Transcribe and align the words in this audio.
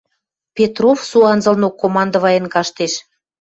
Петров 0.55 0.97
со 1.09 1.19
анзылнок 1.33 1.75
командываен 1.81 2.45
каштеш. 2.53 2.93